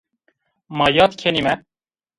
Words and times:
Ma 0.77 0.87
yad 0.95 1.13
kenîme 1.21 1.53